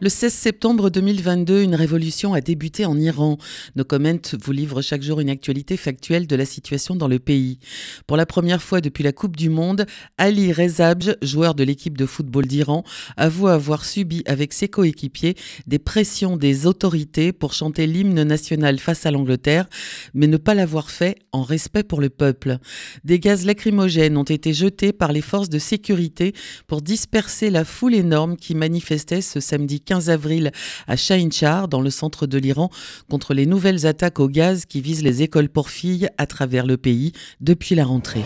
[0.00, 3.36] Le 16 septembre 2022, une révolution a débuté en Iran.
[3.74, 7.58] Nos comments vous livrent chaque jour une actualité factuelle de la situation dans le pays.
[8.06, 9.86] Pour la première fois depuis la Coupe du Monde,
[10.16, 12.84] Ali Rezabj, joueur de l'équipe de football d'Iran,
[13.16, 15.34] avoue avoir subi avec ses coéquipiers
[15.66, 19.66] des pressions des autorités pour chanter l'hymne national face à l'Angleterre,
[20.14, 22.58] mais ne pas l'avoir fait en respect pour le peuple.
[23.02, 26.34] Des gaz lacrymogènes ont été jetés par les forces de sécurité
[26.68, 30.52] pour disperser la foule énorme qui manifestait ce samedi 15 avril
[30.86, 32.68] à Shahinchar, dans le centre de l'Iran,
[33.10, 36.76] contre les nouvelles attaques au gaz qui visent les écoles pour filles à travers le
[36.76, 38.24] pays depuis la rentrée.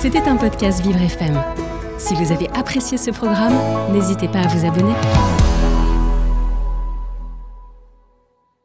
[0.00, 1.42] C'était un podcast Vivre FM.
[1.98, 3.54] Si vous avez apprécié ce programme,
[3.92, 4.94] n'hésitez pas à vous abonner.